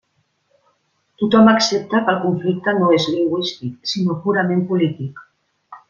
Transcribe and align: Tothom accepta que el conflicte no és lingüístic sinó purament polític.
Tothom 1.23 1.51
accepta 1.51 2.01
que 2.07 2.11
el 2.15 2.19
conflicte 2.23 2.75
no 2.79 2.89
és 2.99 3.07
lingüístic 3.13 3.79
sinó 3.95 4.19
purament 4.27 4.69
polític. 4.73 5.27